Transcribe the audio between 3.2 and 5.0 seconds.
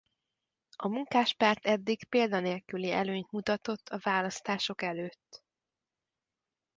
mutatott a választások